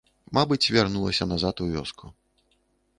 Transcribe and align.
Мабыць, 0.37 0.71
вярнулася 0.77 1.29
назад 1.35 1.55
у 1.67 1.71
вёску. 1.77 2.05